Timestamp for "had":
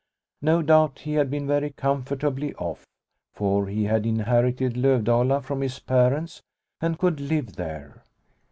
1.13-1.29, 3.83-4.03